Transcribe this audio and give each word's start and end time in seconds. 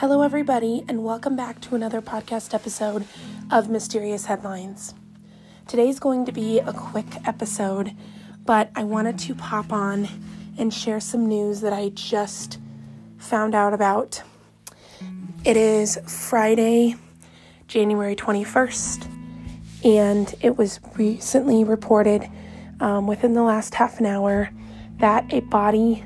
Hello, 0.00 0.20
everybody, 0.20 0.84
and 0.88 1.02
welcome 1.02 1.36
back 1.36 1.58
to 1.62 1.74
another 1.74 2.02
podcast 2.02 2.52
episode 2.52 3.06
of 3.50 3.70
Mysterious 3.70 4.26
Headlines. 4.26 4.92
Today's 5.66 5.98
going 5.98 6.26
to 6.26 6.32
be 6.32 6.58
a 6.58 6.74
quick 6.74 7.06
episode, 7.24 7.92
but 8.44 8.70
I 8.76 8.84
wanted 8.84 9.18
to 9.20 9.34
pop 9.34 9.72
on 9.72 10.06
and 10.58 10.72
share 10.72 11.00
some 11.00 11.26
news 11.26 11.62
that 11.62 11.72
I 11.72 11.88
just 11.88 12.58
found 13.16 13.54
out 13.54 13.72
about. 13.72 14.22
It 15.46 15.56
is 15.56 15.98
Friday, 16.06 16.96
January 17.66 18.14
21st, 18.14 19.08
and 19.82 20.34
it 20.42 20.58
was 20.58 20.78
recently 20.98 21.64
reported 21.64 22.28
um, 22.80 23.06
within 23.06 23.32
the 23.32 23.42
last 23.42 23.74
half 23.76 23.98
an 23.98 24.04
hour 24.04 24.50
that 24.98 25.32
a 25.32 25.40
body 25.40 26.04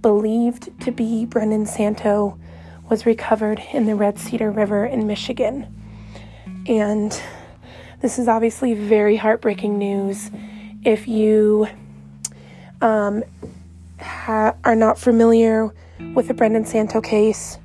believed 0.00 0.70
to 0.80 0.90
be 0.90 1.26
Brendan 1.26 1.66
Santo 1.66 2.38
was 2.90 3.06
recovered 3.06 3.62
in 3.72 3.86
the 3.86 3.94
Red 3.94 4.18
Cedar 4.18 4.50
River 4.50 4.84
in 4.84 5.06
Michigan. 5.06 5.72
And 6.66 7.18
this 8.02 8.18
is 8.18 8.26
obviously 8.26 8.74
very 8.74 9.16
heartbreaking 9.16 9.78
news. 9.78 10.30
If 10.84 11.06
you 11.06 11.68
um, 12.80 13.22
ha- 14.00 14.54
are 14.64 14.74
not 14.74 14.98
familiar 14.98 15.70
with 16.14 16.26
the 16.26 16.34
Brendan 16.34 16.64
Santo 16.64 17.00
case, 17.00 17.58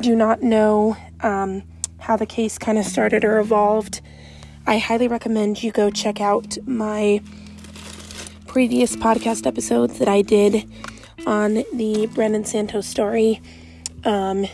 do 0.00 0.14
not 0.14 0.42
know 0.42 0.96
um, 1.20 1.64
how 1.98 2.16
the 2.16 2.26
case 2.26 2.58
kind 2.58 2.78
of 2.78 2.84
started 2.84 3.24
or 3.24 3.40
evolved, 3.40 4.00
I 4.64 4.78
highly 4.78 5.08
recommend 5.08 5.62
you 5.62 5.72
go 5.72 5.90
check 5.90 6.20
out 6.20 6.56
my 6.66 7.20
previous 8.46 8.94
podcast 8.94 9.44
episodes 9.44 9.98
that 9.98 10.08
I 10.08 10.22
did 10.22 10.70
on 11.24 11.64
the 11.72 12.08
Brendan 12.14 12.44
Santos 12.44 12.86
story. 12.86 13.40
Um, 14.04 14.46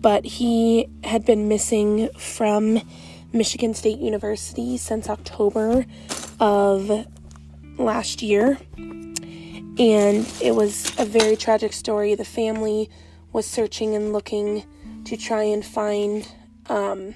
but 0.00 0.24
he 0.24 0.88
had 1.02 1.24
been 1.24 1.48
missing 1.48 2.08
from 2.16 2.80
Michigan 3.32 3.74
State 3.74 3.98
University 3.98 4.76
since 4.76 5.08
October 5.08 5.86
of 6.40 7.06
last 7.78 8.22
year. 8.22 8.58
And 8.76 10.30
it 10.40 10.54
was 10.54 10.92
a 10.98 11.04
very 11.04 11.36
tragic 11.36 11.72
story. 11.72 12.14
The 12.14 12.24
family 12.24 12.88
was 13.32 13.46
searching 13.46 13.94
and 13.94 14.12
looking 14.12 14.64
to 15.04 15.16
try 15.16 15.42
and 15.42 15.64
find 15.64 16.28
um, 16.68 17.14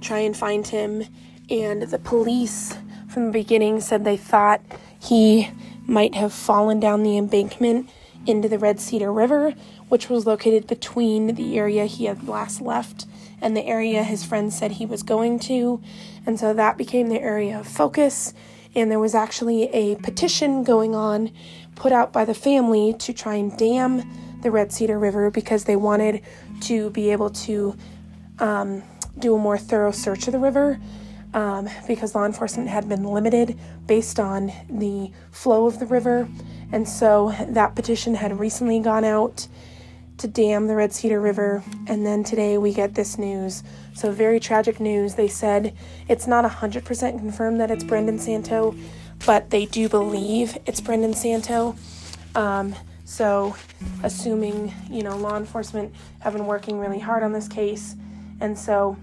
try 0.00 0.18
and 0.18 0.36
find 0.36 0.66
him 0.66 1.04
and 1.50 1.82
the 1.82 1.98
police 1.98 2.76
from 3.08 3.26
the 3.26 3.32
beginning 3.32 3.80
said 3.80 4.04
they 4.04 4.16
thought 4.16 4.60
he 5.00 5.50
might 5.88 6.14
have 6.14 6.32
fallen 6.32 6.78
down 6.78 7.02
the 7.02 7.16
embankment 7.16 7.90
into 8.26 8.48
the 8.48 8.58
Red 8.58 8.78
Cedar 8.78 9.12
River, 9.12 9.54
which 9.88 10.08
was 10.08 10.26
located 10.26 10.66
between 10.66 11.34
the 11.34 11.58
area 11.58 11.86
he 11.86 12.04
had 12.04 12.28
last 12.28 12.60
left 12.60 13.06
and 13.40 13.56
the 13.56 13.64
area 13.64 14.02
his 14.02 14.24
friends 14.24 14.56
said 14.56 14.72
he 14.72 14.86
was 14.86 15.02
going 15.02 15.38
to. 15.38 15.80
And 16.26 16.38
so 16.38 16.52
that 16.52 16.76
became 16.76 17.08
the 17.08 17.20
area 17.20 17.58
of 17.58 17.66
focus. 17.66 18.34
And 18.74 18.90
there 18.90 18.98
was 18.98 19.14
actually 19.14 19.64
a 19.72 19.96
petition 19.96 20.62
going 20.62 20.94
on 20.94 21.30
put 21.74 21.92
out 21.92 22.12
by 22.12 22.24
the 22.24 22.34
family 22.34 22.92
to 22.98 23.12
try 23.12 23.36
and 23.36 23.56
dam 23.56 24.02
the 24.42 24.50
Red 24.50 24.72
Cedar 24.72 24.98
River 24.98 25.30
because 25.30 25.64
they 25.64 25.76
wanted 25.76 26.22
to 26.62 26.90
be 26.90 27.10
able 27.10 27.30
to 27.30 27.76
um, 28.38 28.82
do 29.18 29.34
a 29.34 29.38
more 29.38 29.58
thorough 29.58 29.92
search 29.92 30.26
of 30.26 30.32
the 30.32 30.38
river 30.38 30.78
um, 31.34 31.68
because 31.86 32.14
law 32.14 32.24
enforcement 32.24 32.68
had 32.68 32.88
been 32.88 33.04
limited 33.04 33.58
based 33.86 34.18
on 34.18 34.52
the 34.68 35.10
flow 35.30 35.66
of 35.66 35.78
the 35.78 35.86
river. 35.86 36.28
And 36.72 36.88
so 36.88 37.34
that 37.48 37.74
petition 37.74 38.14
had 38.14 38.38
recently 38.38 38.80
gone 38.80 39.04
out 39.04 39.46
to 40.18 40.26
dam 40.26 40.66
the 40.66 40.74
Red 40.74 40.92
Cedar 40.92 41.20
River. 41.20 41.62
And 41.86 42.04
then 42.04 42.24
today 42.24 42.58
we 42.58 42.72
get 42.72 42.94
this 42.94 43.18
news. 43.18 43.62
So, 43.94 44.10
very 44.10 44.40
tragic 44.40 44.80
news. 44.80 45.14
They 45.14 45.28
said 45.28 45.76
it's 46.08 46.26
not 46.26 46.44
100% 46.44 47.18
confirmed 47.18 47.60
that 47.60 47.70
it's 47.70 47.84
Brendan 47.84 48.18
Santo, 48.18 48.74
but 49.26 49.50
they 49.50 49.66
do 49.66 49.88
believe 49.88 50.58
it's 50.66 50.80
Brendan 50.80 51.14
Santo. 51.14 51.76
Um, 52.34 52.74
so, 53.04 53.56
assuming, 54.02 54.74
you 54.90 55.02
know, 55.02 55.16
law 55.16 55.36
enforcement 55.36 55.94
have 56.20 56.34
been 56.34 56.46
working 56.46 56.78
really 56.78 56.98
hard 56.98 57.22
on 57.22 57.32
this 57.32 57.48
case. 57.48 57.96
And 58.40 58.58
so 58.58 58.96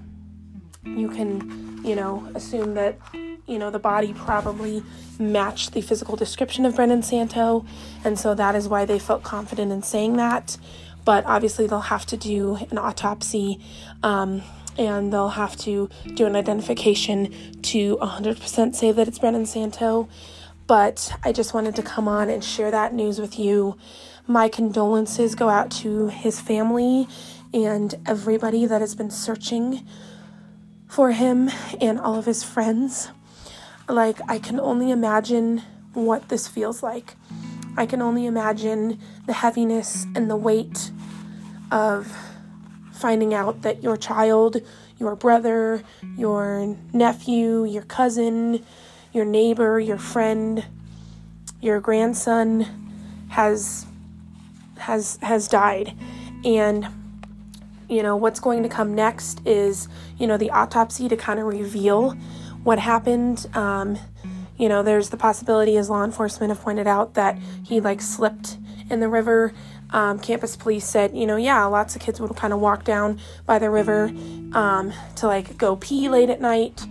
you 0.83 1.09
can, 1.09 1.64
you 1.85 1.95
know, 1.95 2.27
assume 2.33 2.73
that, 2.73 2.97
you 3.13 3.59
know, 3.59 3.69
the 3.69 3.79
body 3.79 4.13
probably 4.13 4.83
matched 5.19 5.73
the 5.73 5.81
physical 5.81 6.15
description 6.15 6.65
of 6.65 6.75
Brendan 6.75 7.03
Santo. 7.03 7.65
And 8.03 8.17
so 8.17 8.33
that 8.33 8.55
is 8.55 8.67
why 8.67 8.85
they 8.85 8.99
felt 8.99 9.23
confident 9.23 9.71
in 9.71 9.83
saying 9.83 10.17
that. 10.17 10.57
But 11.05 11.25
obviously, 11.25 11.67
they'll 11.67 11.81
have 11.81 12.05
to 12.07 12.17
do 12.17 12.57
an 12.71 12.79
autopsy 12.79 13.59
um, 14.01 14.41
and 14.77 15.13
they'll 15.13 15.29
have 15.29 15.55
to 15.57 15.89
do 16.15 16.25
an 16.25 16.35
identification 16.35 17.61
to 17.61 17.97
100% 17.97 18.75
say 18.75 18.91
that 18.91 19.07
it's 19.07 19.19
Brendan 19.19 19.45
Santo. 19.45 20.09
But 20.65 21.15
I 21.23 21.31
just 21.31 21.53
wanted 21.53 21.75
to 21.75 21.83
come 21.83 22.07
on 22.07 22.29
and 22.29 22.43
share 22.43 22.71
that 22.71 22.93
news 22.93 23.21
with 23.21 23.37
you. 23.37 23.77
My 24.25 24.49
condolences 24.49 25.35
go 25.35 25.49
out 25.49 25.69
to 25.71 26.07
his 26.07 26.41
family 26.41 27.07
and 27.53 27.93
everybody 28.07 28.65
that 28.65 28.81
has 28.81 28.95
been 28.95 29.11
searching 29.11 29.87
for 30.87 31.11
him 31.11 31.49
and 31.81 31.99
all 31.99 32.17
of 32.17 32.25
his 32.25 32.43
friends. 32.43 33.09
Like, 33.87 34.19
I 34.27 34.39
can 34.39 34.59
only 34.59 34.91
imagine 34.91 35.61
what 35.93 36.29
this 36.29 36.47
feels 36.47 36.81
like. 36.81 37.15
I 37.77 37.85
can 37.85 38.01
only 38.01 38.25
imagine 38.25 38.99
the 39.25 39.33
heaviness 39.33 40.05
and 40.15 40.29
the 40.29 40.35
weight 40.35 40.91
of 41.71 42.15
finding 42.93 43.33
out 43.33 43.61
that 43.63 43.83
your 43.83 43.97
child, 43.97 44.61
your 44.97 45.15
brother, 45.15 45.83
your 46.17 46.77
nephew, 46.93 47.65
your 47.65 47.83
cousin, 47.83 48.63
your 49.11 49.25
neighbor, 49.25 49.79
your 49.79 49.97
friend, 49.97 50.65
your 51.61 51.79
grandson 51.79 52.65
has 53.29 53.85
has 54.77 55.17
has 55.21 55.47
died 55.47 55.93
and 56.43 56.87
you 57.89 58.03
know 58.03 58.15
what's 58.15 58.39
going 58.39 58.63
to 58.63 58.69
come 58.69 58.95
next 58.95 59.45
is 59.45 59.87
you 60.17 60.27
know 60.27 60.37
the 60.37 60.51
autopsy 60.51 61.07
to 61.09 61.17
kind 61.17 61.39
of 61.39 61.45
reveal 61.45 62.11
what 62.63 62.79
happened. 62.79 63.47
Um, 63.53 63.97
you 64.57 64.69
know 64.69 64.83
there's 64.83 65.09
the 65.09 65.17
possibility 65.17 65.77
as 65.77 65.89
law 65.89 66.03
enforcement 66.03 66.49
have 66.49 66.61
pointed 66.61 66.87
out 66.87 67.13
that 67.15 67.37
he 67.63 67.79
like 67.79 68.01
slipped 68.01 68.57
in 68.89 68.99
the 68.99 69.09
river. 69.09 69.53
Um, 69.91 70.19
campus 70.19 70.55
police 70.55 70.85
said 70.85 71.15
you 71.15 71.27
know 71.27 71.37
yeah 71.37 71.63
lots 71.65 71.95
of 71.95 72.01
kids 72.01 72.19
would 72.19 72.35
kind 72.35 72.53
of 72.53 72.59
walk 72.59 72.83
down 72.83 73.19
by 73.45 73.59
the 73.59 73.69
river 73.69 74.11
um, 74.53 74.91
to 75.17 75.27
like 75.27 75.57
go 75.57 75.75
pee 75.75 76.09
late 76.09 76.29
at 76.29 76.41
night 76.41 76.85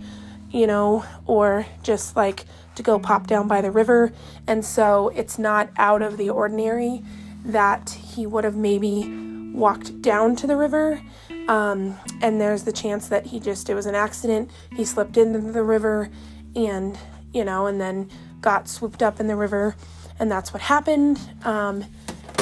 you 0.49 0.65
know 0.65 1.03
or 1.27 1.67
just 1.83 2.15
like 2.15 2.45
to 2.75 2.83
go 2.83 2.99
pop 2.99 3.27
down 3.27 3.47
by 3.47 3.61
the 3.61 3.71
river. 3.71 4.11
And 4.47 4.63
so 4.63 5.09
it's 5.15 5.39
not 5.39 5.69
out 5.77 6.01
of 6.01 6.17
the 6.17 6.29
ordinary 6.29 7.03
that 7.43 7.89
he 7.89 8.25
would 8.25 8.43
have 8.43 8.55
maybe 8.55 9.24
walked 9.55 10.01
down 10.01 10.35
to 10.37 10.47
the 10.47 10.55
river. 10.55 11.01
Um, 11.47 11.97
and 12.21 12.39
there's 12.41 12.63
the 12.63 12.71
chance 12.71 13.07
that 13.09 13.27
he 13.27 13.39
just, 13.39 13.69
it 13.69 13.75
was 13.75 13.85
an 13.85 13.95
accident. 13.95 14.49
He 14.75 14.85
slipped 14.85 15.17
into 15.17 15.39
the 15.39 15.63
river 15.63 16.09
and, 16.55 16.97
you 17.33 17.43
know, 17.43 17.67
and 17.67 17.79
then 17.79 18.09
got 18.41 18.67
swooped 18.67 19.01
up 19.01 19.19
in 19.19 19.27
the 19.27 19.35
river. 19.35 19.75
And 20.19 20.31
that's 20.31 20.53
what 20.53 20.61
happened. 20.61 21.19
Um, 21.43 21.85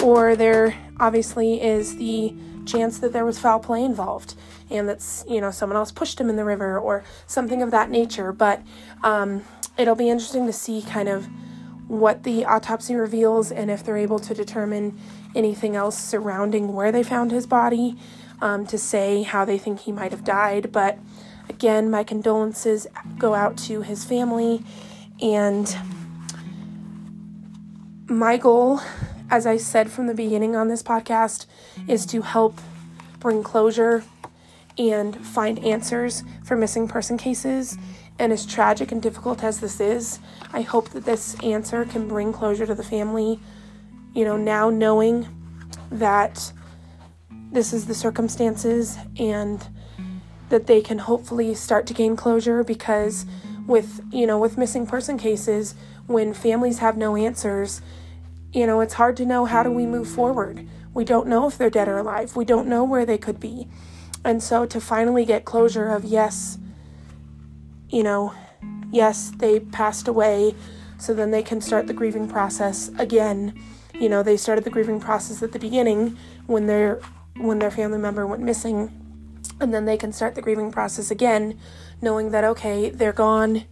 or 0.04 0.36
there 0.36 0.78
obviously 1.00 1.62
is 1.62 1.98
the 1.98 2.36
chance 2.66 3.00
that 3.00 3.12
there 3.12 3.26
was 3.26 3.40
foul 3.40 3.60
play 3.60 3.84
involved 3.84 4.36
and 4.70 4.88
that's, 4.88 5.26
you 5.28 5.42
know, 5.42 5.52
someone 5.52 5.76
else 5.78 5.92
pushed 5.92 6.20
him 6.20 6.30
in 6.30 6.36
the 6.36 6.46
river 6.46 6.80
or 6.80 7.04
something 7.28 7.62
of 7.62 7.72
that 7.72 7.90
nature. 7.90 8.32
But 8.32 8.62
um, 9.04 9.44
it'll 9.78 9.96
be 9.96 10.10
interesting 10.10 10.46
to 10.48 10.54
see 10.54 10.82
kind 10.82 11.10
of 11.10 11.28
what 12.00 12.24
the 12.24 12.44
autopsy 12.44 12.96
reveals 12.96 13.52
and 13.52 13.70
if 13.70 13.84
they're 13.84 13.98
able 13.98 14.18
to 14.18 14.34
determine 14.34 15.00
anything 15.36 15.76
else 15.76 15.98
surrounding 15.98 16.74
where 16.74 16.92
they 16.92 17.04
found 17.04 17.32
his 17.32 17.46
body 17.46 17.96
um, 18.42 18.66
to 18.66 18.78
say 18.78 19.22
how 19.22 19.46
they 19.46 19.58
think 19.58 19.82
he 19.82 19.92
might 19.92 20.12
have 20.12 20.24
died. 20.24 20.72
But 20.72 20.98
again, 21.50 21.92
my 21.92 22.04
condolences 22.04 22.88
go 23.18 23.36
out 23.36 23.58
to 23.60 23.84
his 23.84 24.04
family. 24.04 24.64
And 25.22 25.76
my 28.08 28.38
goal, 28.38 28.82
as 29.30 29.46
I 29.46 29.58
said 29.58 29.92
from 29.92 30.08
the 30.08 30.16
beginning 30.16 30.56
on 30.56 30.70
this 30.70 30.82
podcast, 30.82 31.46
is 31.88 32.06
to 32.08 32.24
help 32.24 32.60
bring 33.20 33.44
closure 33.44 34.04
and 34.78 35.16
find 35.26 35.60
answers 35.60 36.24
for 36.44 36.56
missing 36.58 36.88
person 36.88 37.18
cases. 37.18 37.78
And 38.20 38.32
as 38.32 38.46
tragic 38.46 38.92
and 38.92 39.02
difficult 39.02 39.44
as 39.44 39.60
this 39.60 39.80
is, 39.80 40.20
I 40.52 40.62
hope 40.62 40.90
that 40.90 41.06
this 41.06 41.36
answer 41.44 41.86
can 41.86 42.08
bring 42.08 42.32
closure 42.32 42.66
to 42.66 42.76
the 42.76 42.84
family 42.84 43.40
you 44.14 44.24
know, 44.26 44.38
now 44.38 44.70
knowing 44.70 45.28
that 45.92 46.54
this 47.52 47.74
is 47.74 47.88
the 47.88 47.96
circumstances 47.96 48.98
and 49.18 49.68
that 50.50 50.68
they 50.68 50.82
can 50.82 51.00
hopefully 51.00 51.56
start 51.56 51.88
to 51.88 51.94
gain 51.94 52.16
closure 52.16 52.64
because 52.64 53.26
with, 53.66 54.02
you 54.12 54.28
know, 54.28 54.38
with 54.38 54.58
missing 54.58 54.86
person 54.86 55.18
cases, 55.18 55.74
when 56.06 56.34
families 56.34 56.80
have 56.80 56.98
no 56.98 57.16
answers, 57.16 57.82
you 58.52 58.68
know, 58.68 58.82
it's 58.82 58.96
hard 58.96 59.18
to 59.18 59.26
know 59.26 59.46
how 59.46 59.64
do 59.64 59.72
we 59.72 59.86
move 59.86 60.08
forward. 60.08 60.68
We 60.94 61.06
don't 61.06 61.28
know 61.28 61.48
if 61.48 61.58
they're 61.58 61.72
dead 61.72 61.88
or 61.88 61.98
alive. 61.98 62.36
We 62.36 62.46
don't 62.46 62.68
know 62.68 62.84
where 62.84 63.06
they 63.06 63.18
could 63.18 63.40
be. 63.40 63.68
And 64.26 64.42
so 64.42 64.66
to 64.66 64.80
finally 64.80 65.26
get 65.26 65.46
closure 65.46 65.90
of 65.90 66.06
yes, 66.06 66.58
you 67.90 68.04
know, 68.04 68.34
yes, 68.92 69.32
they 69.38 69.60
passed 69.60 70.08
away, 70.08 70.56
so 70.98 71.14
then 71.14 71.32
they 71.32 71.44
can 71.44 71.60
start 71.60 71.88
the 71.88 71.94
grieving 71.94 72.28
process 72.28 72.90
again. 72.98 73.60
You 73.94 74.10
know, 74.10 74.24
they 74.24 74.38
started 74.38 74.64
the 74.64 74.70
grieving 74.70 75.00
process 75.00 75.44
at 75.44 75.52
the 75.52 75.60
beginning 75.60 76.18
when 76.48 76.68
their 76.68 77.02
when 77.38 77.60
their 77.60 77.72
family 77.72 77.98
member 77.98 78.26
went 78.26 78.42
missing, 78.42 78.92
and 79.60 79.74
then 79.74 79.86
they 79.86 79.98
can 79.98 80.14
start 80.14 80.36
the 80.36 80.42
grieving 80.42 80.72
process 80.72 81.12
again, 81.12 81.60
knowing 82.02 82.32
that 82.32 82.44
okay, 82.44 82.90
they're 82.90 83.14
gone. 83.14 83.66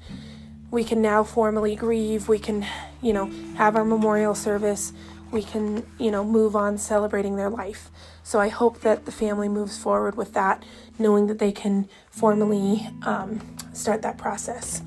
We 0.70 0.84
can 0.84 1.02
now 1.02 1.24
formally 1.24 1.76
grieve. 1.76 2.28
We 2.28 2.40
can, 2.40 2.66
you 3.02 3.14
know, 3.14 3.26
have 3.56 3.76
our 3.76 3.86
memorial 3.86 4.36
service. 4.36 4.94
We 5.32 5.44
can, 5.44 5.86
you 5.98 6.12
know, 6.12 6.24
move 6.24 6.56
on 6.56 6.78
celebrating 6.78 7.36
their 7.36 7.50
life. 7.50 7.90
So 8.24 8.40
I 8.40 8.50
hope 8.50 8.82
that 8.82 9.06
the 9.06 9.12
family 9.12 9.50
moves 9.50 9.78
forward 9.78 10.16
with 10.16 10.34
that, 10.34 10.64
knowing 11.00 11.28
that 11.28 11.40
they 11.40 11.52
can 11.52 11.88
formally 12.10 12.88
um, 13.04 13.40
start 13.74 14.02
that 14.02 14.18
process. 14.18 14.82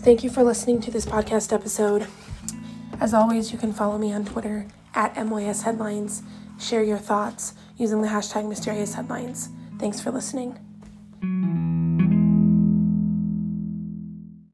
Thank 0.00 0.24
you 0.24 0.30
for 0.30 0.42
listening 0.42 0.80
to 0.82 0.90
this 0.90 1.04
podcast 1.04 1.52
episode. 1.52 2.06
As 3.00 3.12
always, 3.12 3.52
you 3.52 3.58
can 3.58 3.72
follow 3.72 3.98
me 3.98 4.12
on 4.12 4.24
Twitter 4.24 4.66
at 4.94 5.14
MYS 5.16 5.62
Headlines. 5.62 6.22
Share 6.58 6.82
your 6.82 6.98
thoughts 6.98 7.54
using 7.76 8.02
the 8.02 8.08
hashtag 8.08 8.48
Mysterious 8.48 8.94
Headlines. 8.94 9.48
Thanks 9.78 10.00
for 10.00 10.10
listening. 10.10 11.69